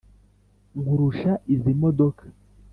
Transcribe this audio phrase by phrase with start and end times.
[0.79, 2.23] nkurusha izi modoka,